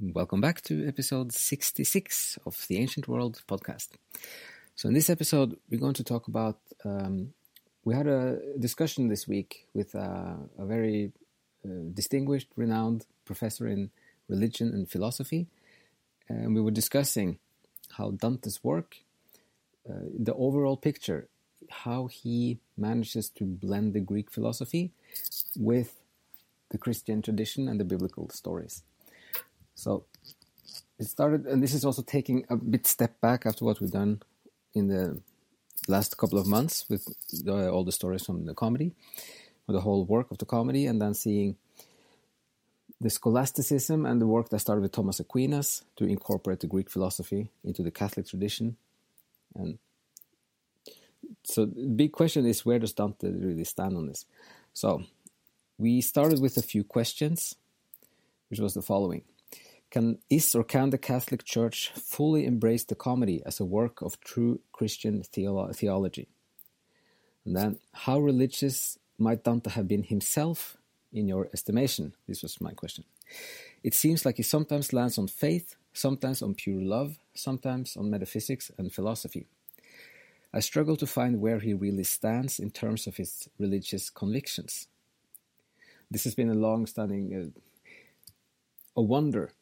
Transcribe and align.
Welcome 0.00 0.40
back 0.40 0.60
to 0.62 0.88
episode 0.88 1.32
66 1.32 2.40
of 2.44 2.66
the 2.66 2.78
Ancient 2.78 3.06
World 3.06 3.40
podcast. 3.46 3.90
So, 4.74 4.88
in 4.88 4.94
this 4.94 5.08
episode, 5.08 5.56
we're 5.70 5.78
going 5.78 5.94
to 5.94 6.02
talk 6.02 6.26
about. 6.26 6.58
Um, 6.84 7.32
we 7.84 7.94
had 7.94 8.08
a 8.08 8.40
discussion 8.58 9.06
this 9.06 9.28
week 9.28 9.68
with 9.72 9.94
uh, 9.94 10.34
a 10.58 10.66
very 10.66 11.12
uh, 11.64 11.68
distinguished, 11.94 12.48
renowned 12.56 13.06
professor 13.24 13.68
in 13.68 13.90
religion 14.28 14.74
and 14.74 14.90
philosophy, 14.90 15.46
and 16.28 16.56
we 16.56 16.60
were 16.60 16.72
discussing 16.72 17.38
how 17.92 18.10
Dante's 18.10 18.64
work, 18.64 18.96
uh, 19.88 20.08
the 20.18 20.34
overall 20.34 20.76
picture, 20.76 21.28
how 21.70 22.08
he 22.08 22.58
manages 22.76 23.28
to 23.30 23.44
blend 23.44 23.92
the 23.92 24.00
Greek 24.00 24.28
philosophy 24.28 24.90
with 25.56 26.00
the 26.70 26.78
Christian 26.78 27.22
tradition 27.22 27.68
and 27.68 27.78
the 27.78 27.84
biblical 27.84 28.28
stories. 28.30 28.82
So 29.74 30.04
it 30.98 31.06
started, 31.06 31.46
and 31.46 31.62
this 31.62 31.74
is 31.74 31.84
also 31.84 32.02
taking 32.02 32.44
a 32.48 32.56
bit 32.56 32.86
step 32.86 33.20
back 33.20 33.46
after 33.46 33.64
what 33.64 33.80
we've 33.80 33.90
done 33.90 34.22
in 34.74 34.88
the 34.88 35.20
last 35.88 36.16
couple 36.16 36.38
of 36.38 36.46
months 36.46 36.86
with 36.88 37.04
the, 37.44 37.70
all 37.70 37.84
the 37.84 37.92
stories 37.92 38.24
from 38.24 38.46
the 38.46 38.54
comedy, 38.54 38.92
the 39.68 39.80
whole 39.80 40.04
work 40.04 40.30
of 40.30 40.38
the 40.38 40.46
comedy, 40.46 40.86
and 40.86 41.00
then 41.00 41.14
seeing 41.14 41.56
the 43.00 43.10
scholasticism 43.10 44.06
and 44.06 44.20
the 44.20 44.26
work 44.26 44.48
that 44.48 44.60
started 44.60 44.80
with 44.80 44.92
Thomas 44.92 45.20
Aquinas 45.20 45.84
to 45.96 46.04
incorporate 46.04 46.60
the 46.60 46.66
Greek 46.66 46.88
philosophy 46.88 47.50
into 47.62 47.82
the 47.82 47.90
Catholic 47.90 48.26
tradition. 48.26 48.76
And 49.54 49.78
so 51.42 51.66
the 51.66 51.86
big 51.86 52.12
question 52.12 52.46
is 52.46 52.64
where 52.64 52.78
does 52.78 52.92
Dante 52.92 53.30
really 53.30 53.64
stand 53.64 53.96
on 53.96 54.06
this? 54.06 54.24
So 54.72 55.02
we 55.76 56.00
started 56.00 56.40
with 56.40 56.56
a 56.56 56.62
few 56.62 56.84
questions, 56.84 57.56
which 58.48 58.60
was 58.60 58.74
the 58.74 58.82
following. 58.82 59.22
Can 59.94 60.18
is 60.28 60.56
or 60.56 60.64
can 60.64 60.90
the 60.90 60.98
Catholic 60.98 61.44
Church 61.44 61.92
fully 61.94 62.46
embrace 62.46 62.82
the 62.82 62.96
comedy 62.96 63.40
as 63.46 63.60
a 63.60 63.64
work 63.64 64.02
of 64.02 64.18
true 64.18 64.58
Christian 64.72 65.22
theolo- 65.22 65.72
theology? 65.72 66.26
And 67.44 67.54
then, 67.54 67.78
how 67.92 68.18
religious 68.18 68.98
might 69.18 69.44
Dante 69.44 69.70
have 69.70 69.86
been 69.86 70.02
himself 70.02 70.76
in 71.12 71.28
your 71.28 71.48
estimation? 71.52 72.12
This 72.26 72.42
was 72.42 72.60
my 72.60 72.72
question. 72.72 73.04
It 73.84 73.94
seems 73.94 74.24
like 74.24 74.38
he 74.38 74.42
sometimes 74.42 74.92
lands 74.92 75.16
on 75.16 75.28
faith, 75.28 75.76
sometimes 75.92 76.42
on 76.42 76.54
pure 76.54 76.82
love, 76.82 77.16
sometimes 77.32 77.96
on 77.96 78.10
metaphysics 78.10 78.72
and 78.76 78.92
philosophy. 78.92 79.46
I 80.52 80.58
struggle 80.58 80.96
to 80.96 81.06
find 81.06 81.40
where 81.40 81.60
he 81.60 81.72
really 81.72 82.02
stands 82.02 82.58
in 82.58 82.72
terms 82.72 83.06
of 83.06 83.16
his 83.16 83.48
religious 83.60 84.10
convictions. 84.10 84.88
This 86.10 86.24
has 86.24 86.34
been 86.34 86.50
a 86.50 86.54
long-standing 86.54 87.52
uh, 87.54 87.60
a 88.96 89.02
wonder 89.02 89.52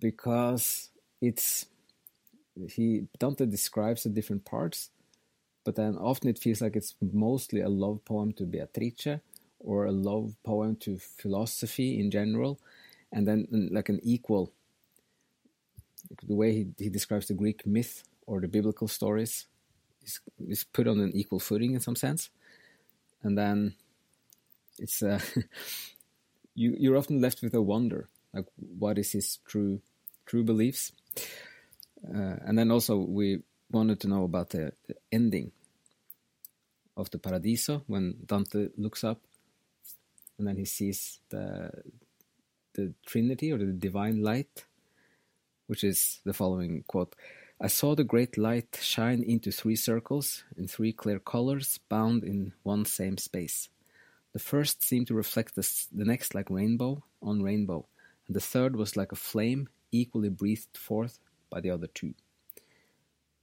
because 0.00 0.90
it's 1.20 1.66
he 2.68 3.06
Dante 3.18 3.46
describes 3.46 4.04
the 4.04 4.10
different 4.10 4.44
parts, 4.44 4.90
but 5.64 5.74
then 5.76 5.96
often 5.96 6.28
it 6.28 6.38
feels 6.38 6.60
like 6.60 6.76
it's 6.76 6.94
mostly 7.00 7.60
a 7.60 7.68
love 7.68 8.04
poem 8.04 8.32
to 8.34 8.44
Beatrice 8.44 9.20
or 9.58 9.86
a 9.86 9.92
love 9.92 10.34
poem 10.44 10.76
to 10.76 10.98
philosophy 10.98 11.98
in 11.98 12.10
general, 12.10 12.60
and 13.12 13.26
then 13.26 13.48
like 13.72 13.88
an 13.88 14.00
equal 14.02 14.52
the 16.22 16.34
way 16.34 16.52
he, 16.52 16.66
he 16.78 16.88
describes 16.88 17.26
the 17.26 17.34
Greek 17.34 17.66
myth 17.66 18.04
or 18.26 18.40
the 18.40 18.48
biblical 18.48 18.88
stories 18.88 19.46
is, 20.02 20.20
is 20.46 20.64
put 20.64 20.86
on 20.86 21.00
an 21.00 21.12
equal 21.14 21.40
footing 21.40 21.74
in 21.74 21.80
some 21.80 21.96
sense, 21.96 22.30
and 23.22 23.36
then 23.36 23.74
it's 24.78 25.02
uh, 25.02 25.20
you 26.54 26.76
you're 26.78 26.96
often 26.96 27.20
left 27.20 27.42
with 27.42 27.54
a 27.54 27.62
wonder 27.62 28.08
like 28.34 28.46
what 28.56 28.98
is 28.98 29.12
his 29.12 29.38
true 29.46 29.80
true 30.26 30.44
beliefs? 30.44 30.92
Uh, 32.06 32.36
and 32.44 32.58
then 32.58 32.70
also 32.70 32.96
we 32.96 33.42
wanted 33.70 34.00
to 34.00 34.08
know 34.08 34.24
about 34.24 34.50
the, 34.50 34.72
the, 34.86 34.94
ending 35.10 35.52
of 36.96 37.10
the 37.10 37.18
paradiso 37.18 37.82
when 37.86 38.14
dante 38.26 38.68
looks 38.76 39.02
up 39.02 39.20
and 40.38 40.46
then 40.46 40.56
he 40.56 40.64
sees 40.64 41.18
the 41.30 41.70
the 42.74 42.92
trinity 43.06 43.50
or 43.52 43.58
the 43.58 43.72
divine 43.72 44.22
light 44.22 44.64
which 45.66 45.84
is 45.84 46.20
the 46.24 46.32
following 46.32 46.84
quote. 46.86 47.14
I 47.60 47.68
saw 47.68 47.94
the 47.94 48.04
great 48.04 48.36
light 48.36 48.78
shine 48.80 49.22
into 49.22 49.50
three 49.50 49.76
circles 49.76 50.44
in 50.56 50.68
three 50.68 50.92
clear 50.92 51.18
colors 51.18 51.78
bound 51.88 52.24
in 52.24 52.52
one 52.62 52.84
same 52.84 53.16
space. 53.16 53.68
The 54.32 54.40
first 54.40 54.82
seemed 54.82 55.06
to 55.06 55.14
reflect 55.14 55.54
the, 55.54 55.86
the 55.92 56.04
next 56.04 56.34
like 56.34 56.50
rainbow 56.50 57.04
on 57.22 57.42
rainbow, 57.42 57.86
and 58.26 58.36
the 58.36 58.40
third 58.40 58.76
was 58.76 58.96
like 58.96 59.12
a 59.12 59.16
flame 59.16 59.68
equally 59.92 60.30
breathed 60.30 60.76
forth 60.76 61.18
by 61.50 61.60
the 61.60 61.70
other 61.70 61.86
two. 61.86 62.14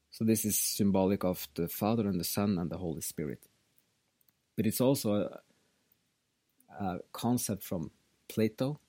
So 0.10 0.26
this 0.26 0.44
is 0.44 0.58
symbolic 0.58 1.24
of 1.24 1.48
the 1.56 1.68
Father 1.68 2.08
and 2.08 2.20
the 2.20 2.26
Son 2.26 2.58
and 2.58 2.70
the 2.70 2.78
Holy 2.78 3.02
Spirit. 3.02 3.48
But 4.58 4.66
it's 4.66 4.82
also 4.82 5.14
a, 6.80 6.84
a 6.84 7.00
concept 7.14 7.64
from 7.64 7.92
Plato. 8.28 8.80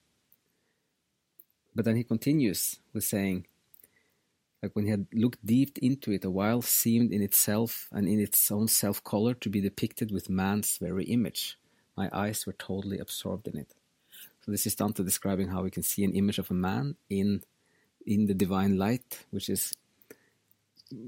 But 1.73 1.85
then 1.85 1.95
he 1.95 2.03
continues 2.03 2.79
with 2.93 3.05
saying, 3.05 3.47
like 4.61 4.75
when 4.75 4.85
he 4.85 4.91
had 4.91 5.07
looked 5.13 5.45
deep 5.45 5.77
into 5.79 6.11
it, 6.11 6.25
a 6.25 6.29
while 6.29 6.61
seemed 6.61 7.11
in 7.11 7.21
itself 7.21 7.89
and 7.91 8.07
in 8.07 8.19
its 8.19 8.51
own 8.51 8.67
self 8.67 9.03
color 9.03 9.33
to 9.35 9.49
be 9.49 9.61
depicted 9.61 10.11
with 10.11 10.29
man's 10.29 10.77
very 10.77 11.05
image. 11.05 11.57
My 11.95 12.09
eyes 12.11 12.45
were 12.45 12.53
totally 12.53 12.99
absorbed 12.99 13.47
in 13.47 13.57
it. 13.57 13.73
So 14.43 14.51
this 14.51 14.65
is 14.67 14.75
Dante 14.75 15.03
describing 15.03 15.47
how 15.47 15.63
we 15.63 15.71
can 15.71 15.83
see 15.83 16.03
an 16.03 16.15
image 16.15 16.37
of 16.37 16.51
a 16.51 16.53
man 16.53 16.95
in 17.09 17.43
in 18.05 18.25
the 18.25 18.33
divine 18.33 18.77
light, 18.77 19.25
which 19.31 19.47
is 19.49 19.73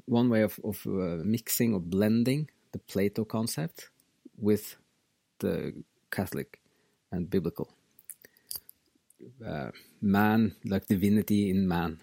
one 0.05 0.29
way 0.29 0.41
of, 0.43 0.57
of 0.63 0.81
uh, 0.87 1.21
mixing 1.23 1.73
or 1.73 1.81
blending 1.81 2.49
the 2.71 2.79
Plato 2.79 3.25
concept 3.25 3.89
with 4.37 4.77
the 5.39 5.73
Catholic 6.09 6.61
and 7.11 7.29
biblical 7.29 7.67
uh, 9.45 9.71
man, 10.01 10.55
like 10.63 10.87
divinity 10.87 11.49
in 11.49 11.67
man. 11.67 11.99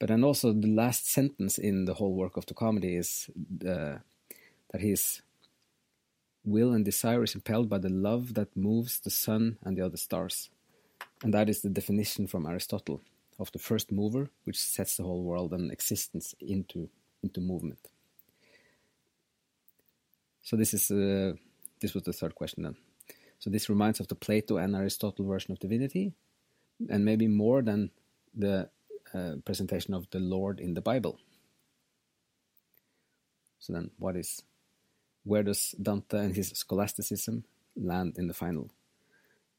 But 0.00 0.08
then 0.08 0.24
also 0.24 0.52
the 0.52 0.74
last 0.74 1.08
sentence 1.08 1.58
in 1.58 1.84
the 1.84 1.94
whole 1.94 2.14
work 2.14 2.36
of 2.36 2.46
the 2.46 2.54
comedy 2.54 2.96
is 2.96 3.30
uh, 3.62 3.98
that 4.70 4.80
his 4.80 5.22
will 6.46 6.72
and 6.72 6.84
desire 6.84 7.22
is 7.24 7.34
impelled 7.34 7.68
by 7.68 7.78
the 7.78 7.90
love 7.90 8.34
that 8.34 8.56
moves 8.56 9.00
the 9.00 9.10
sun 9.10 9.58
and 9.62 9.76
the 9.76 9.84
other 9.84 9.96
stars. 9.96 10.48
And 11.22 11.34
that 11.34 11.48
is 11.48 11.60
the 11.60 11.68
definition 11.68 12.26
from 12.26 12.46
Aristotle 12.46 13.02
of 13.38 13.52
the 13.52 13.58
first 13.58 13.92
mover, 13.92 14.30
which 14.44 14.58
sets 14.58 14.96
the 14.96 15.02
whole 15.02 15.24
world 15.24 15.52
and 15.52 15.70
existence 15.70 16.34
into, 16.40 16.88
into 17.22 17.40
movement. 17.40 17.88
So 20.42 20.56
this 20.56 20.72
is 20.72 20.90
uh, 20.92 21.32
this 21.80 21.92
was 21.92 22.04
the 22.04 22.12
third 22.12 22.36
question 22.36 22.62
then. 22.62 22.76
So 23.38 23.50
this 23.50 23.68
reminds 23.68 24.00
of 24.00 24.06
the 24.06 24.14
Plato 24.14 24.58
and 24.58 24.76
Aristotle 24.76 25.26
version 25.26 25.52
of 25.52 25.58
divinity, 25.58 26.12
and 26.88 27.04
maybe 27.04 27.26
more 27.26 27.62
than 27.62 27.90
the 28.32 28.70
uh, 29.12 29.34
presentation 29.44 29.92
of 29.92 30.08
the 30.10 30.20
Lord 30.20 30.60
in 30.60 30.74
the 30.74 30.80
Bible. 30.80 31.18
So 33.58 33.72
then, 33.72 33.90
what 33.98 34.16
is 34.16 34.42
where 35.26 35.42
does 35.42 35.74
Dante 35.82 36.18
and 36.18 36.36
his 36.36 36.50
scholasticism 36.50 37.44
land 37.76 38.16
in 38.16 38.28
the 38.28 38.34
final? 38.34 38.70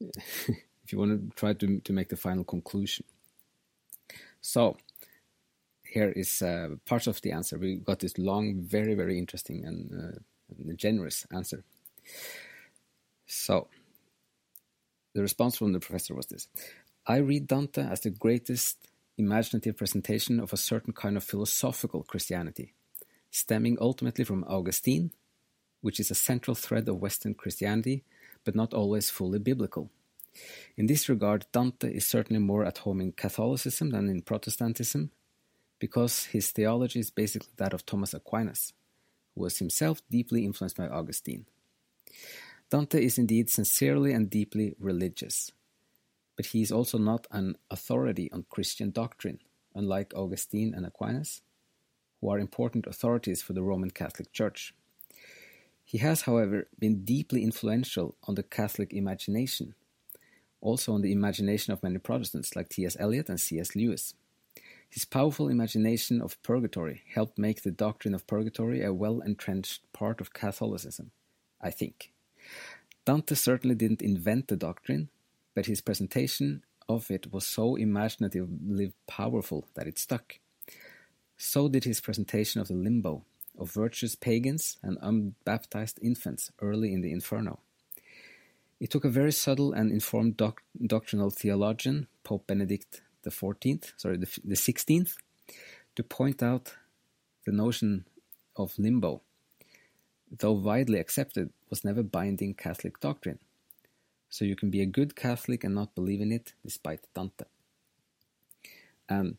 if 0.00 0.92
you 0.92 0.98
want 0.98 1.30
to 1.30 1.36
try 1.36 1.52
to 1.52 1.80
to 1.80 1.92
make 1.92 2.08
the 2.08 2.16
final 2.16 2.44
conclusion. 2.44 3.04
So 4.40 4.76
here 5.82 6.10
is 6.10 6.42
uh, 6.42 6.76
part 6.86 7.06
of 7.06 7.20
the 7.20 7.32
answer. 7.32 7.58
We 7.58 7.76
got 7.76 7.98
this 7.98 8.16
long, 8.18 8.62
very 8.62 8.94
very 8.94 9.18
interesting 9.18 9.64
and, 9.66 9.92
uh, 9.92 10.18
and 10.56 10.78
generous 10.78 11.26
answer. 11.30 11.64
So 13.26 13.68
the 15.14 15.20
response 15.20 15.58
from 15.58 15.72
the 15.72 15.80
professor 15.80 16.14
was 16.14 16.26
this: 16.26 16.48
I 17.06 17.16
read 17.18 17.46
Dante 17.46 17.82
as 17.82 18.00
the 18.00 18.10
greatest 18.10 18.78
imaginative 19.18 19.76
presentation 19.76 20.40
of 20.40 20.52
a 20.52 20.56
certain 20.56 20.94
kind 20.94 21.16
of 21.16 21.24
philosophical 21.24 22.02
Christianity, 22.04 22.72
stemming 23.30 23.76
ultimately 23.80 24.24
from 24.24 24.44
Augustine, 24.44 25.10
which 25.80 26.00
is 26.00 26.10
a 26.10 26.14
central 26.14 26.54
thread 26.54 26.88
of 26.88 27.00
Western 27.00 27.34
Christianity, 27.34 28.04
but 28.44 28.54
not 28.54 28.74
always 28.74 29.10
fully 29.10 29.38
biblical. 29.38 29.90
In 30.76 30.86
this 30.86 31.08
regard, 31.08 31.46
Dante 31.52 31.92
is 31.92 32.06
certainly 32.06 32.40
more 32.40 32.64
at 32.64 32.78
home 32.78 33.00
in 33.00 33.12
Catholicism 33.12 33.90
than 33.90 34.08
in 34.08 34.22
Protestantism, 34.22 35.10
because 35.78 36.26
his 36.26 36.50
theology 36.50 37.00
is 37.00 37.10
basically 37.10 37.50
that 37.56 37.72
of 37.72 37.86
Thomas 37.86 38.14
Aquinas, 38.14 38.72
who 39.34 39.42
was 39.42 39.58
himself 39.58 40.02
deeply 40.10 40.44
influenced 40.44 40.76
by 40.76 40.88
Augustine. 40.88 41.46
Dante 42.70 43.04
is 43.04 43.18
indeed 43.18 43.48
sincerely 43.48 44.12
and 44.12 44.28
deeply 44.28 44.74
religious, 44.78 45.52
but 46.36 46.46
he 46.46 46.62
is 46.62 46.70
also 46.70 46.98
not 46.98 47.26
an 47.30 47.56
authority 47.70 48.30
on 48.32 48.44
Christian 48.50 48.90
doctrine, 48.90 49.40
unlike 49.74 50.12
Augustine 50.14 50.74
and 50.74 50.84
Aquinas, 50.84 51.40
who 52.20 52.28
are 52.28 52.38
important 52.38 52.86
authorities 52.86 53.42
for 53.42 53.52
the 53.52 53.62
Roman 53.62 53.90
Catholic 53.90 54.32
Church. 54.32 54.74
He 55.88 55.96
has, 55.98 56.20
however, 56.20 56.68
been 56.78 57.06
deeply 57.06 57.42
influential 57.42 58.14
on 58.24 58.34
the 58.34 58.42
Catholic 58.42 58.92
imagination, 58.92 59.74
also 60.60 60.92
on 60.92 61.00
the 61.00 61.12
imagination 61.12 61.72
of 61.72 61.82
many 61.82 61.96
Protestants 61.96 62.54
like 62.54 62.68
T.S. 62.68 62.94
Eliot 63.00 63.30
and 63.30 63.40
C.S. 63.40 63.74
Lewis. 63.74 64.12
His 64.90 65.06
powerful 65.06 65.48
imagination 65.48 66.20
of 66.20 66.42
purgatory 66.42 67.04
helped 67.14 67.38
make 67.38 67.62
the 67.62 67.70
doctrine 67.70 68.14
of 68.14 68.26
purgatory 68.26 68.84
a 68.84 68.92
well 68.92 69.20
entrenched 69.20 69.90
part 69.94 70.20
of 70.20 70.34
Catholicism, 70.34 71.10
I 71.58 71.70
think. 71.70 72.12
Dante 73.06 73.34
certainly 73.34 73.74
didn't 73.74 74.02
invent 74.02 74.48
the 74.48 74.56
doctrine, 74.56 75.08
but 75.54 75.64
his 75.64 75.80
presentation 75.80 76.64
of 76.86 77.10
it 77.10 77.32
was 77.32 77.46
so 77.46 77.76
imaginatively 77.76 78.92
powerful 79.06 79.64
that 79.72 79.86
it 79.86 79.98
stuck. 79.98 80.38
So 81.38 81.66
did 81.66 81.84
his 81.84 82.02
presentation 82.02 82.60
of 82.60 82.68
the 82.68 82.74
limbo, 82.74 83.24
of 83.58 83.70
virtuous 83.72 84.14
pagans 84.14 84.78
and 84.82 84.98
unbaptized 85.02 85.98
infants 86.00 86.50
early 86.60 86.92
in 86.92 87.00
the 87.00 87.12
Inferno. 87.12 87.58
It 88.80 88.90
took 88.90 89.04
a 89.04 89.08
very 89.08 89.32
subtle 89.32 89.72
and 89.72 89.90
informed 89.90 90.36
doc 90.36 90.62
doctrinal 90.86 91.30
theologian, 91.30 92.06
Pope 92.22 92.46
Benedict 92.46 93.02
XIV, 93.26 93.92
sorry, 93.96 94.16
the, 94.16 94.30
the 94.44 94.54
16th, 94.54 95.14
to 95.96 96.02
point 96.02 96.42
out 96.42 96.74
the 97.44 97.52
notion 97.52 98.04
of 98.56 98.78
limbo, 98.78 99.22
though 100.30 100.52
widely 100.52 101.00
accepted, 101.00 101.50
was 101.68 101.84
never 101.84 102.02
binding 102.02 102.54
Catholic 102.54 103.00
doctrine 103.00 103.40
so 104.28 104.44
you 104.44 104.56
can 104.56 104.70
be 104.70 104.80
a 104.80 104.86
good 104.86 105.16
Catholic 105.16 105.64
and 105.64 105.74
not 105.74 105.94
believe 105.94 106.20
in 106.20 106.32
it, 106.32 106.52
despite 106.64 107.00
Dante. 107.14 107.44
And 109.08 109.38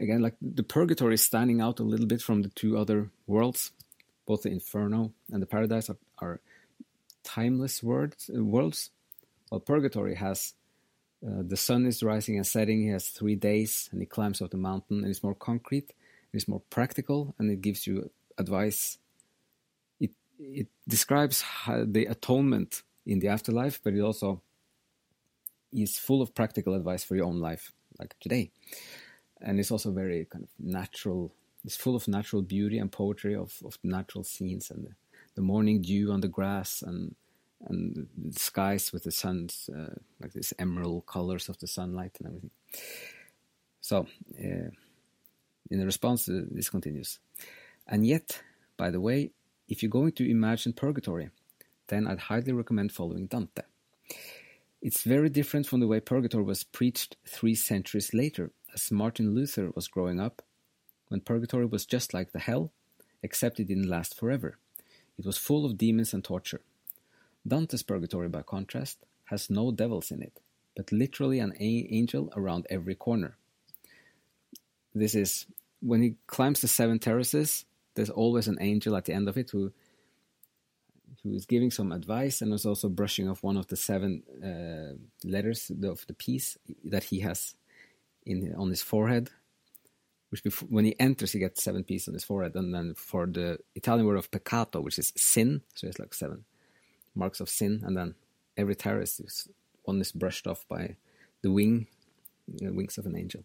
again, 0.00 0.22
like 0.22 0.34
the 0.40 0.62
purgatory 0.62 1.14
is 1.14 1.22
standing 1.22 1.60
out 1.60 1.80
a 1.80 1.84
little 1.84 2.06
bit 2.06 2.22
from 2.22 2.42
the 2.42 2.48
two 2.48 2.78
other 2.78 3.10
worlds. 3.26 3.72
Both 4.26 4.42
the 4.42 4.50
Inferno 4.50 5.12
and 5.32 5.42
the 5.42 5.46
Paradise 5.46 5.90
are, 5.90 5.96
are 6.18 6.40
timeless 7.24 7.82
words, 7.82 8.30
uh, 8.34 8.42
worlds, 8.42 8.90
while 9.48 9.60
purgatory 9.60 10.14
has 10.14 10.54
uh, 11.26 11.42
the 11.46 11.56
sun 11.56 11.84
is 11.86 12.02
rising 12.02 12.36
and 12.36 12.46
setting. 12.46 12.82
He 12.82 12.88
has 12.88 13.08
three 13.08 13.34
days, 13.34 13.88
and 13.92 14.00
he 14.00 14.06
climbs 14.06 14.40
up 14.40 14.50
the 14.50 14.56
mountain. 14.56 14.98
And 14.98 15.08
it's 15.08 15.22
more 15.22 15.34
concrete, 15.34 15.92
it's 16.32 16.48
more 16.48 16.62
practical, 16.70 17.34
and 17.38 17.50
it 17.50 17.60
gives 17.60 17.86
you 17.86 18.10
advice. 18.38 18.98
It 19.98 20.12
it 20.38 20.68
describes 20.88 21.44
the 21.66 22.06
atonement 22.06 22.82
in 23.04 23.18
the 23.18 23.28
afterlife, 23.28 23.80
but 23.82 23.94
it 23.94 24.00
also 24.00 24.40
is 25.72 25.98
full 25.98 26.22
of 26.22 26.34
practical 26.34 26.74
advice 26.74 27.04
for 27.04 27.16
your 27.16 27.26
own 27.26 27.40
life, 27.40 27.72
like 27.98 28.14
today. 28.20 28.50
And 29.42 29.58
it's 29.58 29.70
also 29.70 29.90
very 29.90 30.26
kind 30.26 30.44
of 30.44 30.50
natural. 30.58 31.32
It's 31.64 31.76
full 31.76 31.96
of 31.96 32.08
natural 32.08 32.42
beauty 32.42 32.78
and 32.78 32.90
poetry 32.90 33.34
of, 33.34 33.54
of 33.64 33.78
natural 33.82 34.24
scenes 34.24 34.70
and 34.70 34.84
the, 34.84 34.90
the 35.34 35.42
morning 35.42 35.82
dew 35.82 36.12
on 36.12 36.20
the 36.20 36.28
grass 36.28 36.82
and 36.82 37.14
and 37.68 38.08
the 38.16 38.40
skies 38.40 38.92
with 38.92 39.04
the 39.04 39.10
sun's 39.10 39.68
uh, 39.74 39.94
like 40.20 40.32
these 40.32 40.54
emerald 40.58 41.06
colors 41.06 41.48
of 41.48 41.58
the 41.58 41.66
sunlight 41.66 42.16
and 42.18 42.28
everything. 42.28 42.50
So, 43.80 44.06
uh, 44.38 44.70
in 45.70 45.78
the 45.78 45.84
response, 45.84 46.28
uh, 46.28 46.42
this 46.50 46.70
continues. 46.70 47.18
And 47.86 48.06
yet, 48.06 48.42
by 48.76 48.90
the 48.90 49.00
way, 49.00 49.30
if 49.68 49.82
you're 49.82 49.90
going 49.90 50.12
to 50.12 50.30
imagine 50.30 50.72
purgatory, 50.72 51.30
then 51.88 52.06
I'd 52.06 52.18
highly 52.18 52.52
recommend 52.52 52.92
following 52.92 53.26
Dante. 53.26 53.62
It's 54.82 55.02
very 55.02 55.28
different 55.28 55.66
from 55.66 55.80
the 55.80 55.86
way 55.86 56.00
purgatory 56.00 56.44
was 56.44 56.64
preached 56.64 57.16
three 57.26 57.54
centuries 57.54 58.14
later, 58.14 58.50
as 58.74 58.90
Martin 58.90 59.34
Luther 59.34 59.70
was 59.74 59.88
growing 59.88 60.20
up, 60.20 60.42
when 61.08 61.20
purgatory 61.20 61.66
was 61.66 61.86
just 61.86 62.14
like 62.14 62.32
the 62.32 62.38
hell, 62.38 62.72
except 63.22 63.60
it 63.60 63.68
didn't 63.68 63.88
last 63.88 64.16
forever. 64.16 64.58
It 65.18 65.26
was 65.26 65.36
full 65.36 65.64
of 65.64 65.76
demons 65.76 66.14
and 66.14 66.24
torture. 66.24 66.60
Dante's 67.46 67.82
purgatory, 67.82 68.28
by 68.28 68.42
contrast, 68.42 68.98
has 69.24 69.50
no 69.50 69.70
devils 69.70 70.10
in 70.10 70.22
it, 70.22 70.40
but 70.76 70.92
literally 70.92 71.38
an 71.38 71.54
angel 71.58 72.32
around 72.36 72.66
every 72.70 72.94
corner. 72.94 73.36
This 74.94 75.14
is 75.14 75.46
when 75.80 76.02
he 76.02 76.16
climbs 76.26 76.60
the 76.60 76.68
seven 76.68 76.98
terraces, 76.98 77.64
there's 77.94 78.10
always 78.10 78.48
an 78.48 78.58
angel 78.60 78.96
at 78.96 79.04
the 79.04 79.12
end 79.12 79.28
of 79.28 79.36
it 79.36 79.50
who 79.50 79.72
who 81.22 81.34
is 81.34 81.44
giving 81.44 81.70
some 81.70 81.92
advice 81.92 82.40
and 82.40 82.52
is 82.54 82.64
also 82.64 82.88
brushing 82.88 83.28
off 83.28 83.42
one 83.42 83.56
of 83.56 83.66
the 83.66 83.76
seven 83.76 84.22
uh, 84.42 84.94
letters 85.28 85.70
of 85.82 86.06
the 86.06 86.14
piece 86.14 86.56
that 86.84 87.04
he 87.04 87.20
has 87.20 87.54
in 88.26 88.54
on 88.56 88.70
his 88.70 88.82
forehead. 88.82 89.30
Which 90.30 90.44
before, 90.44 90.68
when 90.68 90.84
he 90.84 90.98
enters, 91.00 91.32
he 91.32 91.40
gets 91.40 91.62
seven 91.62 91.82
pieces 91.82 92.08
on 92.08 92.14
his 92.14 92.24
forehead, 92.24 92.54
and 92.54 92.72
then 92.72 92.94
for 92.94 93.26
the 93.26 93.58
Italian 93.74 94.06
word 94.06 94.16
of 94.16 94.30
peccato, 94.30 94.80
which 94.80 94.98
is 94.98 95.12
sin, 95.16 95.62
so 95.74 95.88
it's 95.88 95.98
like 95.98 96.14
seven 96.14 96.44
marks 97.16 97.40
of 97.40 97.48
sin, 97.48 97.82
and 97.84 97.96
then 97.96 98.14
every 98.56 98.76
terrace 98.76 99.18
is 99.18 99.48
one 99.82 100.00
is 100.00 100.12
brushed 100.12 100.46
off 100.46 100.64
by 100.68 100.96
the 101.42 101.50
wing, 101.50 101.88
wings 102.60 102.96
of 102.96 103.06
an 103.06 103.16
angel. 103.16 103.42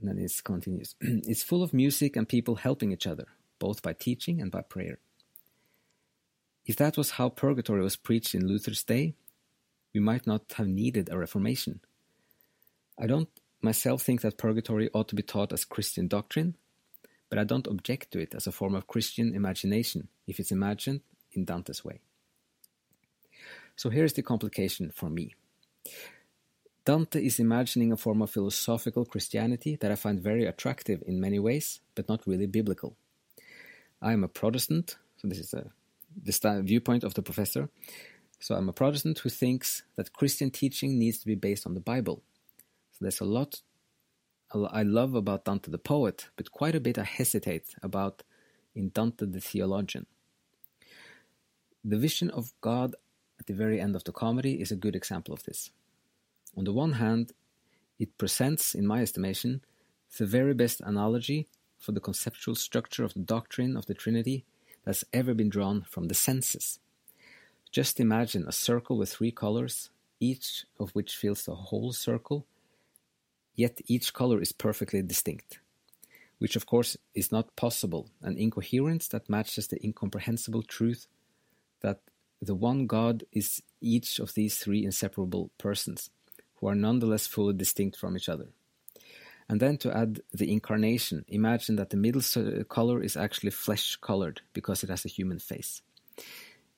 And 0.00 0.08
then 0.08 0.18
it 0.18 0.32
continues. 0.44 0.94
it's 1.00 1.42
full 1.42 1.62
of 1.62 1.74
music 1.74 2.16
and 2.16 2.28
people 2.28 2.54
helping 2.54 2.92
each 2.92 3.06
other 3.06 3.26
both 3.58 3.82
by 3.82 3.92
teaching 3.92 4.40
and 4.40 4.50
by 4.50 4.62
prayer. 4.62 4.98
If 6.64 6.76
that 6.76 6.96
was 6.96 7.12
how 7.12 7.28
purgatory 7.30 7.82
was 7.82 7.96
preached 7.96 8.34
in 8.34 8.46
Luther's 8.46 8.84
day, 8.84 9.14
we 9.94 10.00
might 10.00 10.26
not 10.26 10.52
have 10.56 10.68
needed 10.68 11.08
a 11.10 11.18
reformation. 11.18 11.80
I 12.98 13.06
don't 13.06 13.28
myself 13.60 14.02
think 14.02 14.20
that 14.22 14.38
purgatory 14.38 14.90
ought 14.92 15.08
to 15.08 15.14
be 15.14 15.22
taught 15.22 15.52
as 15.52 15.64
Christian 15.64 16.08
doctrine, 16.08 16.56
but 17.28 17.38
I 17.38 17.44
don't 17.44 17.66
object 17.66 18.12
to 18.12 18.20
it 18.20 18.34
as 18.34 18.46
a 18.46 18.52
form 18.52 18.74
of 18.74 18.86
Christian 18.86 19.34
imagination 19.34 20.08
if 20.26 20.40
it's 20.40 20.52
imagined 20.52 21.00
in 21.32 21.44
Dante's 21.44 21.84
way. 21.84 22.00
So 23.76 23.90
here's 23.90 24.14
the 24.14 24.22
complication 24.22 24.90
for 24.94 25.08
me. 25.08 25.34
Dante 26.84 27.22
is 27.22 27.38
imagining 27.38 27.92
a 27.92 27.96
form 27.96 28.22
of 28.22 28.30
philosophical 28.30 29.04
Christianity 29.04 29.76
that 29.76 29.92
I 29.92 29.94
find 29.94 30.18
very 30.20 30.46
attractive 30.46 31.02
in 31.06 31.20
many 31.20 31.38
ways, 31.38 31.80
but 31.94 32.08
not 32.08 32.26
really 32.26 32.46
biblical. 32.46 32.96
I 34.00 34.12
am 34.12 34.24
a 34.24 34.28
Protestant, 34.28 34.96
so 35.18 35.28
this 35.28 35.38
is 35.38 35.52
a, 35.52 35.70
the 36.24 36.62
viewpoint 36.64 37.04
of 37.04 37.14
the 37.14 37.22
professor. 37.22 37.68
So 38.38 38.54
I'm 38.54 38.68
a 38.68 38.72
Protestant 38.72 39.18
who 39.18 39.28
thinks 39.28 39.82
that 39.96 40.12
Christian 40.12 40.50
teaching 40.50 40.98
needs 40.98 41.18
to 41.18 41.26
be 41.26 41.34
based 41.34 41.66
on 41.66 41.74
the 41.74 41.80
Bible. 41.80 42.22
So 42.92 42.98
there's 43.00 43.20
a 43.20 43.24
lot 43.24 43.62
I 44.54 44.82
love 44.82 45.14
about 45.14 45.44
Dante 45.44 45.70
the 45.70 45.78
poet, 45.78 46.28
but 46.36 46.50
quite 46.50 46.74
a 46.74 46.80
bit 46.80 46.98
I 46.98 47.04
hesitate 47.04 47.74
about 47.82 48.22
in 48.74 48.90
Dante 48.90 49.26
the 49.26 49.40
theologian. 49.40 50.06
The 51.84 51.98
vision 51.98 52.30
of 52.30 52.52
God 52.62 52.94
at 53.38 53.46
the 53.46 53.52
very 53.52 53.78
end 53.78 53.94
of 53.94 54.04
the 54.04 54.12
comedy 54.12 54.60
is 54.60 54.72
a 54.72 54.76
good 54.76 54.96
example 54.96 55.34
of 55.34 55.42
this. 55.42 55.70
On 56.56 56.64
the 56.64 56.72
one 56.72 56.92
hand, 56.92 57.32
it 57.98 58.16
presents, 58.16 58.74
in 58.74 58.86
my 58.86 59.02
estimation, 59.02 59.60
the 60.16 60.26
very 60.26 60.54
best 60.54 60.80
analogy 60.80 61.46
for 61.76 61.92
the 61.92 62.00
conceptual 62.00 62.54
structure 62.54 63.04
of 63.04 63.12
the 63.12 63.20
doctrine 63.20 63.76
of 63.76 63.86
the 63.86 63.94
Trinity 63.94 64.44
that's 64.84 65.04
ever 65.12 65.34
been 65.34 65.50
drawn 65.50 65.82
from 65.82 66.08
the 66.08 66.14
senses. 66.14 66.78
Just 67.70 68.00
imagine 68.00 68.46
a 68.46 68.52
circle 68.52 68.96
with 68.96 69.12
three 69.12 69.32
colors, 69.32 69.90
each 70.20 70.64
of 70.80 70.90
which 70.90 71.16
fills 71.16 71.44
the 71.44 71.54
whole 71.54 71.92
circle 71.92 72.46
yet 73.58 73.80
each 73.88 74.14
color 74.14 74.40
is 74.40 74.52
perfectly 74.52 75.02
distinct, 75.02 75.58
which 76.38 76.54
of 76.54 76.64
course 76.64 76.96
is 77.12 77.32
not 77.32 77.56
possible, 77.56 78.08
an 78.22 78.38
incoherence 78.38 79.08
that 79.08 79.28
matches 79.28 79.66
the 79.66 79.84
incomprehensible 79.84 80.62
truth 80.62 81.08
that 81.80 81.98
the 82.40 82.54
one 82.54 82.86
God 82.86 83.24
is 83.32 83.60
each 83.80 84.20
of 84.20 84.34
these 84.34 84.58
three 84.58 84.84
inseparable 84.84 85.50
persons, 85.58 86.10
who 86.56 86.68
are 86.68 86.76
nonetheless 86.76 87.26
fully 87.26 87.52
distinct 87.52 87.96
from 87.96 88.16
each 88.16 88.28
other. 88.28 88.46
And 89.48 89.60
then 89.60 89.76
to 89.78 89.96
add 89.96 90.20
the 90.32 90.52
incarnation, 90.52 91.24
imagine 91.26 91.74
that 91.76 91.90
the 91.90 91.96
middle 91.96 92.22
color 92.68 93.02
is 93.02 93.16
actually 93.16 93.50
flesh 93.50 93.96
colored 93.96 94.40
because 94.52 94.84
it 94.84 94.90
has 94.90 95.04
a 95.04 95.08
human 95.08 95.40
face. 95.40 95.82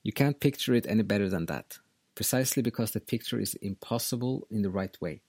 You 0.03 0.13
can't 0.13 0.41
picture 0.41 0.75
it 0.75 0.87
any 0.89 1.03
better 1.03 1.29
than 1.29 1.47
that, 1.47 1.79
precisely 2.15 2.63
because 2.63 2.93
the 2.93 3.01
picture 3.01 3.39
is 3.39 3.55
impossible 3.55 4.47
in 4.51 4.63
the 4.63 4.71
right 4.71 4.97
way 5.01 5.21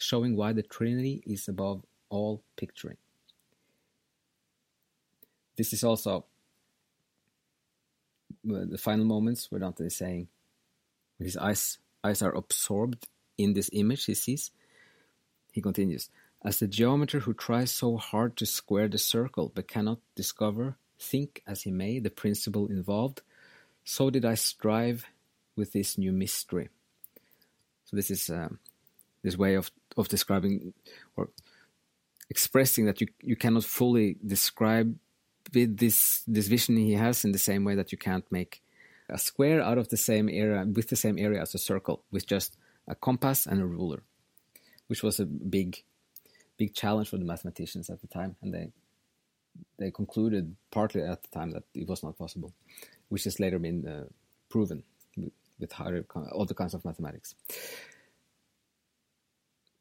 showing 0.00 0.34
why 0.34 0.52
the 0.52 0.62
Trinity 0.62 1.22
is 1.26 1.46
above 1.46 1.84
all 2.08 2.42
picturing. 2.56 2.96
This 5.56 5.72
is 5.72 5.84
also 5.84 6.24
the 8.42 8.78
final 8.78 9.04
moments 9.04 9.50
where 9.50 9.60
Dante 9.60 9.84
is 9.84 9.96
saying, 9.96 10.28
his 11.18 11.36
eyes, 11.36 11.78
eyes 12.02 12.22
are 12.22 12.34
absorbed 12.34 13.06
in 13.36 13.52
this 13.52 13.68
image 13.74 14.06
he 14.06 14.14
sees. 14.14 14.50
He 15.52 15.60
continues, 15.60 16.08
As 16.42 16.58
the 16.58 16.66
geometer 16.66 17.20
who 17.20 17.34
tries 17.34 17.70
so 17.70 17.98
hard 17.98 18.36
to 18.38 18.46
square 18.46 18.88
the 18.88 18.96
circle 18.96 19.52
but 19.54 19.68
cannot 19.68 19.98
discover, 20.14 20.76
think 20.98 21.42
as 21.46 21.62
he 21.62 21.70
may, 21.70 21.98
the 21.98 22.10
principle 22.10 22.68
involved, 22.68 23.20
so 23.84 24.10
did 24.10 24.24
I 24.24 24.34
strive 24.34 25.06
with 25.56 25.72
this 25.72 25.98
new 25.98 26.12
mystery. 26.12 26.68
So 27.84 27.96
this 27.96 28.10
is 28.10 28.30
um, 28.30 28.58
this 29.22 29.36
way 29.36 29.54
of 29.54 29.70
of 29.96 30.08
describing 30.08 30.72
or 31.16 31.30
expressing 32.28 32.86
that 32.86 33.00
you 33.00 33.08
you 33.22 33.36
cannot 33.36 33.64
fully 33.64 34.16
describe 34.24 34.96
with 35.54 35.76
this 35.78 36.22
this 36.26 36.46
vision 36.46 36.76
he 36.76 36.92
has 36.92 37.24
in 37.24 37.32
the 37.32 37.38
same 37.38 37.64
way 37.64 37.74
that 37.74 37.92
you 37.92 37.98
can't 37.98 38.30
make 38.30 38.62
a 39.08 39.18
square 39.18 39.60
out 39.60 39.78
of 39.78 39.88
the 39.88 39.96
same 39.96 40.28
area 40.28 40.64
with 40.64 40.88
the 40.88 40.96
same 40.96 41.18
area 41.18 41.42
as 41.42 41.54
a 41.54 41.58
circle 41.58 42.04
with 42.10 42.26
just 42.26 42.56
a 42.86 42.94
compass 42.94 43.46
and 43.46 43.60
a 43.60 43.66
ruler, 43.66 44.02
which 44.86 45.02
was 45.02 45.20
a 45.20 45.26
big 45.26 45.82
big 46.56 46.74
challenge 46.74 47.08
for 47.08 47.18
the 47.18 47.24
mathematicians 47.24 47.90
at 47.90 48.00
the 48.00 48.06
time, 48.06 48.36
and 48.42 48.54
they 48.54 48.70
they 49.78 49.90
concluded 49.90 50.56
partly 50.70 51.02
at 51.02 51.22
the 51.22 51.28
time 51.28 51.50
that 51.52 51.64
it 51.74 51.88
was 51.88 52.02
not 52.02 52.18
possible, 52.18 52.52
which 53.08 53.24
has 53.24 53.40
later 53.40 53.58
been 53.58 53.86
uh, 53.86 54.04
proven 54.48 54.82
with 55.58 55.72
higher 55.72 56.04
other 56.34 56.54
kinds 56.54 56.74
of 56.74 56.84
mathematics. 56.84 57.34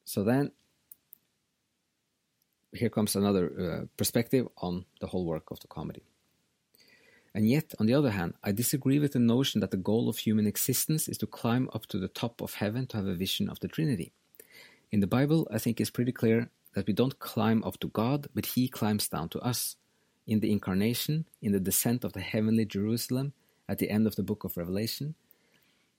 So 0.05 0.23
then 0.23 0.51
here 2.73 2.89
comes 2.89 3.15
another 3.15 3.45
uh, 3.59 3.85
perspective 3.97 4.47
on 4.57 4.85
the 4.99 5.07
whole 5.07 5.25
work 5.25 5.51
of 5.51 5.59
the 5.59 5.67
comedy. 5.67 6.03
And 7.33 7.47
yet, 7.47 7.73
on 7.79 7.85
the 7.85 7.93
other 7.93 8.09
hand, 8.09 8.33
I 8.43 8.51
disagree 8.51 8.99
with 8.99 9.13
the 9.13 9.19
notion 9.19 9.61
that 9.61 9.71
the 9.71 9.77
goal 9.77 10.09
of 10.09 10.17
human 10.17 10.47
existence 10.47 11.07
is 11.07 11.17
to 11.19 11.27
climb 11.27 11.69
up 11.73 11.85
to 11.88 11.99
the 11.99 12.07
top 12.07 12.41
of 12.41 12.55
heaven 12.55 12.88
to 12.88 12.97
have 12.97 13.05
a 13.05 13.13
vision 13.13 13.49
of 13.49 13.59
the 13.59 13.67
Trinity. 13.67 14.11
In 14.91 14.99
the 14.99 15.07
Bible, 15.07 15.47
I 15.51 15.59
think 15.59 15.79
it's 15.79 15.91
pretty 15.91 16.11
clear 16.11 16.49
that 16.79 16.88
we 16.88 16.93
don't 16.93 17.19
climb 17.19 17.62
up 17.65 17.77
to 17.77 17.89
God, 17.89 18.29
but 18.33 18.45
He 18.45 18.69
climbs 18.69 19.09
down 19.09 19.27
to 19.29 19.39
us. 19.39 19.75
In 20.25 20.39
the 20.39 20.50
incarnation, 20.50 21.25
in 21.41 21.51
the 21.51 21.59
descent 21.59 22.05
of 22.05 22.13
the 22.13 22.21
heavenly 22.21 22.63
Jerusalem, 22.63 23.33
at 23.67 23.79
the 23.79 23.89
end 23.89 24.07
of 24.07 24.15
the 24.15 24.24
book 24.24 24.45
of 24.45 24.55
Revelation, 24.55 25.15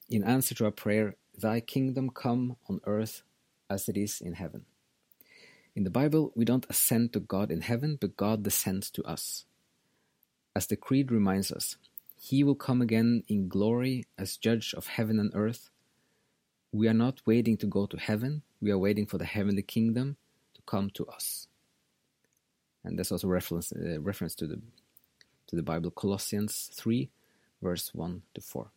in 0.08 0.25
answer 0.25 0.54
to 0.54 0.64
our 0.64 0.70
prayer, 0.70 1.16
Thy 1.37 1.60
kingdom 1.60 2.08
come 2.08 2.56
on 2.66 2.80
earth 2.87 3.25
as 3.68 3.90
it 3.90 3.99
is 3.99 4.22
in 4.22 4.32
heaven. 4.32 4.64
In 5.76 5.84
the 5.84 5.90
Bible, 5.90 6.32
we 6.34 6.46
don't 6.46 6.64
ascend 6.70 7.12
to 7.12 7.20
God 7.20 7.50
in 7.50 7.60
heaven, 7.60 7.99
but 8.00 8.16
God 8.16 8.42
descends 8.42 8.90
to 8.92 9.02
us. 9.04 9.44
As 10.56 10.66
the 10.66 10.76
Creed 10.76 11.12
reminds 11.12 11.52
us, 11.52 11.76
He 12.16 12.42
will 12.42 12.54
come 12.54 12.80
again 12.80 13.22
in 13.28 13.49
glory 13.49 14.06
as 14.16 14.38
judge 14.38 14.72
of 14.72 14.87
heaven 14.87 15.20
and 15.20 15.30
earth. 15.34 15.68
We 16.72 16.88
are 16.88 16.94
not 16.94 17.20
waiting 17.26 17.58
to 17.58 17.66
go 17.66 17.84
to 17.84 17.99
heaven, 17.99 18.44
we 18.62 18.70
are 18.70 18.78
waiting 18.78 19.04
for 19.04 19.18
the 19.18 19.26
heavenly 19.26 19.62
kingdom 19.62 20.16
come 20.67 20.90
to 20.90 21.07
us. 21.07 21.47
And 22.85 22.99
there's 22.99 23.12
also 23.12 23.29
reference, 23.29 23.73
uh, 23.73 24.00
reference 24.00 24.35
to 24.37 24.47
the 24.47 24.61
to 25.49 25.57
the 25.57 25.62
Bible, 25.62 25.90
Colossians 25.90 26.71
3, 26.75 27.11
verse 27.61 27.93
1 27.93 28.23
to 28.35 28.40
4 28.40 28.71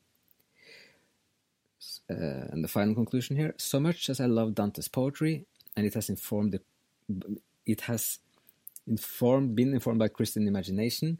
uh, 2.10 2.14
and 2.52 2.64
the 2.64 2.68
final 2.68 2.94
conclusion 2.94 3.36
here. 3.36 3.54
So 3.58 3.80
much 3.80 4.10
as 4.10 4.20
i 4.20 4.26
love 4.26 4.56
dante's 4.56 4.88
poetry 4.88 5.46
and 5.76 5.86
it 5.86 5.94
has 5.94 6.10
informed 6.10 6.54
the 6.54 6.62
it 7.66 7.82
has 7.82 8.20
informed 8.88 9.56
been 9.56 9.74
informed 9.74 10.00
by 10.00 10.08
christian 10.08 10.48
imagination 10.48 11.20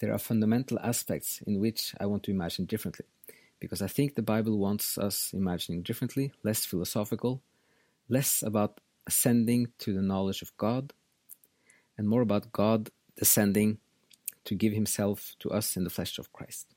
there 0.00 0.12
are 0.12 0.18
fundamental 0.18 0.78
aspects 0.80 1.40
in 1.46 1.60
which 1.60 1.94
i 2.00 2.06
want 2.06 2.22
to 2.24 2.30
imagine 2.30 2.64
differently. 2.64 3.06
Because 3.60 3.80
i 3.82 3.86
think 3.86 4.14
the 4.14 4.22
bible 4.22 4.58
wants 4.58 4.98
us 4.98 5.32
imagining 5.32 5.82
differently 5.82 6.32
less 6.42 6.64
philosophical 6.64 7.40
less 8.08 8.42
about 8.42 8.80
ascending 9.06 9.68
to 9.78 9.92
the 9.92 10.02
knowledge 10.02 10.42
of 10.42 10.56
god 10.56 10.92
and 11.96 12.08
more 12.08 12.22
about 12.22 12.52
god 12.52 12.90
descending 13.16 13.78
to 14.44 14.54
give 14.54 14.72
himself 14.72 15.34
to 15.38 15.50
us 15.50 15.76
in 15.76 15.84
the 15.84 15.90
flesh 15.90 16.18
of 16.18 16.32
christ 16.32 16.74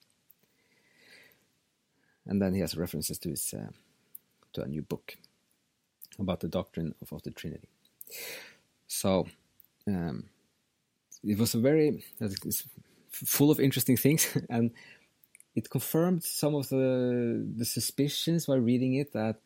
and 2.28 2.42
then 2.42 2.54
he 2.54 2.60
has 2.60 2.78
references 2.78 3.18
to 3.20 3.30
his 3.30 3.54
uh, 3.54 3.72
to 4.54 4.62
a 4.62 4.68
new 4.68 4.82
book 4.82 5.16
about 6.20 6.40
the 6.40 6.48
doctrine 6.48 6.94
of, 7.02 7.12
of 7.14 7.24
the 7.24 7.32
Trinity. 7.32 7.70
So 8.88 9.28
um, 9.88 10.26
it 11.24 11.38
was 11.38 11.56
a 11.56 11.60
very 11.60 12.04
full 13.10 13.52
of 13.52 13.60
interesting 13.60 13.98
things, 13.98 14.38
and 14.50 14.72
it 15.56 15.70
confirmed 15.70 16.24
some 16.24 16.56
of 16.56 16.70
the 16.70 17.46
the 17.56 17.66
suspicions 17.66 18.48
while 18.48 18.60
reading 18.60 18.96
it 18.96 19.14
that 19.14 19.38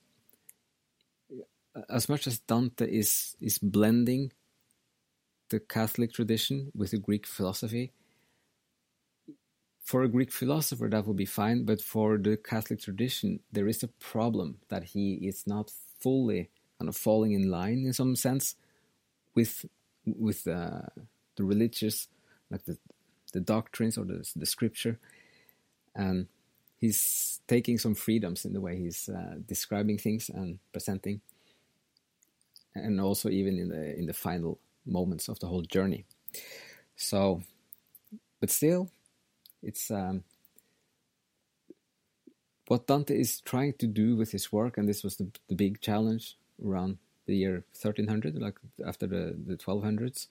as 1.89 2.09
much 2.09 2.27
as 2.27 2.39
Dante 2.39 2.85
is 2.85 3.35
is 3.39 3.57
blending 3.59 4.31
the 5.49 5.59
Catholic 5.59 6.13
tradition 6.13 6.71
with 6.73 6.91
the 6.91 6.97
Greek 6.97 7.27
philosophy, 7.27 7.91
for 9.83 10.03
a 10.03 10.07
Greek 10.07 10.31
philosopher, 10.31 10.87
that 10.89 11.05
would 11.05 11.17
be 11.17 11.25
fine, 11.25 11.65
but 11.65 11.81
for 11.81 12.17
the 12.17 12.37
Catholic 12.37 12.79
tradition, 12.79 13.41
there 13.51 13.67
is 13.67 13.83
a 13.83 13.89
problem 13.89 14.59
that 14.69 14.83
he 14.83 15.15
is 15.15 15.45
not 15.45 15.71
fully 15.99 16.49
kind 16.79 16.87
of 16.87 16.95
falling 16.95 17.33
in 17.33 17.49
line 17.49 17.85
in 17.85 17.93
some 17.93 18.15
sense 18.15 18.55
with 19.35 19.65
with 20.05 20.47
uh, 20.47 20.81
the 21.35 21.43
religious, 21.43 22.07
like 22.49 22.63
the 22.65 22.77
the 23.33 23.41
doctrines 23.41 23.97
or 23.97 24.05
the 24.05 24.25
the 24.35 24.45
scripture, 24.45 24.99
and 25.95 26.27
he's 26.77 27.41
taking 27.47 27.77
some 27.77 27.95
freedoms 27.95 28.45
in 28.45 28.53
the 28.53 28.61
way 28.61 28.77
he's 28.77 29.09
uh, 29.09 29.35
describing 29.45 29.97
things 29.97 30.29
and 30.29 30.59
presenting, 30.71 31.21
and 32.75 32.99
also 32.99 33.29
even 33.29 33.57
in 33.57 33.69
the 33.69 33.97
in 33.97 34.05
the 34.05 34.13
final 34.13 34.59
moments 34.85 35.27
of 35.27 35.39
the 35.39 35.47
whole 35.47 35.61
journey. 35.61 36.05
So, 36.95 37.43
but 38.39 38.49
still, 38.49 38.89
it's 39.61 39.91
um, 39.91 40.23
what 42.67 42.87
Dante 42.87 43.19
is 43.19 43.41
trying 43.41 43.73
to 43.79 43.87
do 43.87 44.15
with 44.15 44.31
his 44.31 44.51
work, 44.51 44.77
and 44.77 44.87
this 44.87 45.03
was 45.03 45.17
the, 45.17 45.29
the 45.49 45.55
big 45.55 45.81
challenge 45.81 46.37
around 46.65 46.97
the 47.25 47.35
year 47.35 47.63
1300, 47.81 48.35
like 48.41 48.55
after 48.85 49.07
the, 49.07 49.35
the 49.45 49.55
1200s, 49.55 50.27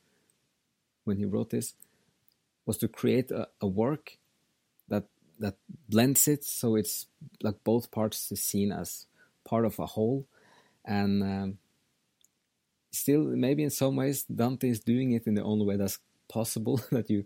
when 1.05 1.19
he 1.19 1.25
wrote 1.25 1.51
this, 1.51 1.75
was 2.67 2.79
to 2.79 2.89
create 2.89 3.31
a, 3.31 3.49
a 3.61 3.67
work 3.67 4.17
that 4.89 5.05
that 5.39 5.57
blends 5.89 6.29
it 6.29 6.45
so 6.45 6.77
it's 6.77 7.07
like 7.43 7.57
both 7.65 7.91
parts 7.91 8.31
is 8.31 8.43
seen 8.43 8.71
as 8.71 9.07
part 9.45 9.65
of 9.65 9.79
a 9.79 9.87
whole 9.87 10.27
and 10.85 11.23
um, 11.23 11.59
still 12.91 13.23
maybe 13.23 13.63
in 13.63 13.71
some 13.71 13.97
ways 13.97 14.25
Dante 14.25 14.69
is 14.69 14.81
doing 14.81 15.13
it 15.13 15.27
in 15.27 15.35
the 15.35 15.43
only 15.43 15.67
way 15.67 15.77
that's 15.77 15.99
possible 16.29 16.81
that 16.91 17.11
you 17.11 17.25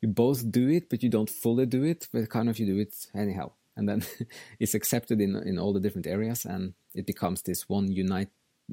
you 0.00 0.08
both 0.08 0.50
do 0.50 0.68
it 0.68 0.88
but 0.90 1.02
you 1.02 1.08
don't 1.08 1.30
fully 1.30 1.66
do 1.66 1.84
it 1.84 2.08
but 2.12 2.28
kind 2.28 2.48
of 2.48 2.58
you 2.58 2.66
do 2.66 2.78
it 2.78 2.94
anyhow. 3.14 3.52
And 3.76 3.88
then 3.88 4.04
it's 4.60 4.74
accepted 4.74 5.20
in 5.20 5.36
in 5.36 5.58
all 5.58 5.72
the 5.72 5.80
different 5.80 6.06
areas 6.06 6.44
and 6.44 6.74
it 6.94 7.06
becomes 7.06 7.42
this 7.42 7.68
one 7.68 7.90
unite 7.90 8.30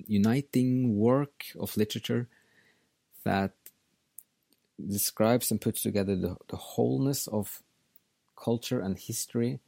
uniting 0.07 0.97
work 0.97 1.45
of 1.59 1.75
literature 1.75 2.27
that 3.23 3.53
describes 4.87 5.51
and 5.51 5.59
puts 5.59 5.81
together 5.81 6.15
the, 6.15 6.37
the 6.47 6.55
wholeness 6.55 7.27
of 7.27 7.61
culture 8.37 8.79
and 8.79 8.97
history 8.97 9.59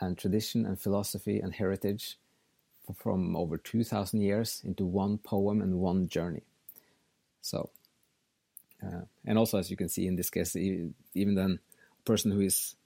and 0.00 0.16
tradition 0.16 0.64
and 0.64 0.80
philosophy 0.80 1.38
and 1.38 1.54
heritage 1.54 2.16
from 2.92 3.36
over 3.36 3.56
2000 3.56 4.20
years 4.20 4.62
into 4.64 4.84
one 4.84 5.18
poem 5.18 5.60
and 5.60 5.74
one 5.78 6.08
journey 6.08 6.42
so 7.40 7.70
uh, 8.84 9.02
and 9.24 9.38
also 9.38 9.58
as 9.58 9.70
you 9.70 9.76
can 9.76 9.88
see 9.88 10.06
in 10.06 10.16
this 10.16 10.30
case 10.30 10.56
even 10.56 11.34
then 11.34 11.58
a 11.98 12.02
person 12.04 12.30
who 12.30 12.40
is 12.40 12.76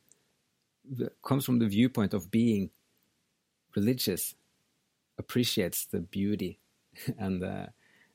comes 1.27 1.45
from 1.45 1.59
the 1.59 1.67
viewpoint 1.67 2.13
of 2.13 2.31
being 2.31 2.71
religious 3.75 4.35
appreciates 5.19 5.87
the 5.87 6.01
beauty 6.01 6.59
and 7.19 7.41
the, 7.43 7.69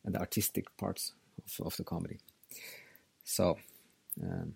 and 0.03 0.15
the 0.15 0.19
artistic 0.19 0.65
parts 0.77 1.13
of, 1.59 1.67
of 1.67 1.77
the 1.77 1.83
comedy 1.83 2.19
so 3.23 3.57
um, 4.21 4.55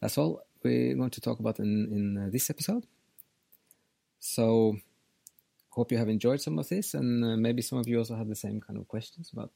that's 0.00 0.18
all 0.18 0.42
we're 0.64 0.94
going 0.94 1.10
to 1.10 1.20
talk 1.20 1.38
about 1.38 1.58
in, 1.60 1.88
in 1.92 2.18
uh, 2.18 2.28
this 2.30 2.50
episode. 2.50 2.86
So 4.18 4.78
hope 5.74 5.90
you 5.90 5.98
have 5.98 6.08
enjoyed 6.08 6.40
some 6.40 6.58
of 6.58 6.68
this, 6.68 6.94
and 6.94 7.24
uh, 7.24 7.36
maybe 7.36 7.60
some 7.60 7.78
of 7.78 7.88
you 7.88 7.98
also 7.98 8.14
have 8.14 8.28
the 8.28 8.36
same 8.36 8.60
kind 8.60 8.78
of 8.78 8.86
questions 8.86 9.30
about 9.32 9.50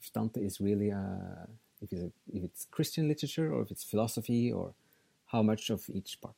if 0.00 0.12
Dante 0.12 0.40
is 0.42 0.60
really 0.60 0.90
a, 0.90 0.96
uh, 0.96 1.46
if 1.80 1.92
it's, 1.92 2.02
a, 2.02 2.12
if 2.32 2.44
it's 2.44 2.66
Christian 2.70 3.08
literature 3.08 3.52
or 3.52 3.62
if 3.62 3.70
it's 3.70 3.84
philosophy 3.84 4.52
or 4.52 4.74
how 5.26 5.42
much 5.42 5.70
of 5.70 5.84
each 5.92 6.20
part. 6.20 6.36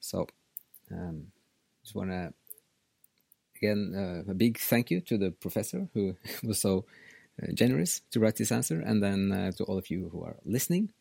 So, 0.00 0.26
um, 0.90 1.26
just 1.82 1.94
want 1.94 2.10
to 2.10 2.32
again 3.56 3.94
uh, 3.94 4.30
a 4.30 4.34
big 4.34 4.58
thank 4.58 4.90
you 4.90 5.00
to 5.02 5.18
the 5.18 5.30
professor 5.30 5.88
who 5.92 6.16
was 6.42 6.60
so 6.60 6.86
uh, 7.42 7.52
generous 7.52 8.00
to 8.10 8.20
write 8.20 8.36
this 8.36 8.52
answer, 8.52 8.80
and 8.80 9.02
then 9.02 9.32
uh, 9.32 9.52
to 9.52 9.64
all 9.64 9.76
of 9.78 9.90
you 9.90 10.08
who 10.12 10.22
are 10.24 10.36
listening. 10.44 10.92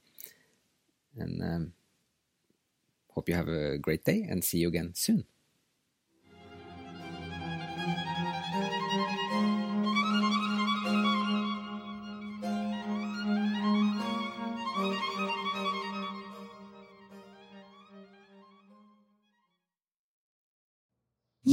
And 1.15 1.41
um, 1.41 1.74
hope 3.10 3.29
you 3.29 3.36
have 3.36 3.48
a 3.48 3.77
great 3.77 4.03
day 4.03 4.27
and 4.29 4.43
see 4.43 4.60
you 4.60 4.67
again 4.67 4.91
soon. 4.93 5.25